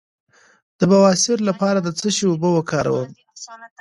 د 0.79 0.81
بواسیر 0.91 1.39
لپاره 1.49 1.79
د 1.81 1.87
څه 1.99 2.07
شي 2.15 2.25
اوبه 2.29 2.49
وکاروم؟ 2.53 3.09